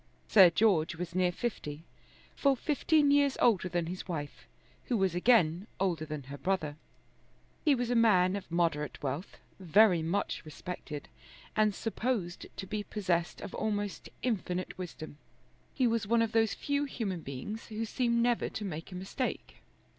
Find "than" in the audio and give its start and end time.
3.69-3.85, 6.07-6.23